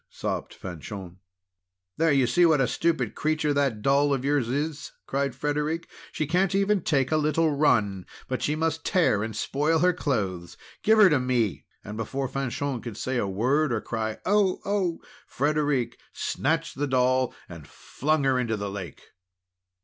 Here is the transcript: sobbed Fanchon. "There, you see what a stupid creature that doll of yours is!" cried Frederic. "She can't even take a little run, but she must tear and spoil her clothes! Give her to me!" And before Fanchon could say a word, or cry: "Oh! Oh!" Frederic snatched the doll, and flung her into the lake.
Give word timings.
sobbed 0.09 0.51
Fanchon. 0.55 1.19
"There, 1.97 2.11
you 2.11 2.25
see 2.25 2.43
what 2.43 2.59
a 2.59 2.67
stupid 2.67 3.13
creature 3.13 3.53
that 3.53 3.83
doll 3.83 4.15
of 4.15 4.25
yours 4.25 4.49
is!" 4.49 4.93
cried 5.05 5.35
Frederic. 5.35 5.87
"She 6.11 6.25
can't 6.25 6.55
even 6.55 6.81
take 6.81 7.11
a 7.11 7.17
little 7.17 7.55
run, 7.55 8.07
but 8.27 8.41
she 8.41 8.55
must 8.55 8.83
tear 8.83 9.21
and 9.23 9.35
spoil 9.35 9.77
her 9.77 9.93
clothes! 9.93 10.57
Give 10.81 10.97
her 10.97 11.09
to 11.11 11.19
me!" 11.19 11.65
And 11.83 11.97
before 11.97 12.27
Fanchon 12.27 12.81
could 12.81 12.97
say 12.97 13.17
a 13.17 13.27
word, 13.27 13.71
or 13.71 13.79
cry: 13.79 14.17
"Oh! 14.25 14.57
Oh!" 14.65 15.03
Frederic 15.27 15.99
snatched 16.13 16.79
the 16.79 16.87
doll, 16.87 17.35
and 17.47 17.67
flung 17.67 18.23
her 18.23 18.39
into 18.39 18.57
the 18.57 18.71
lake. 18.71 19.03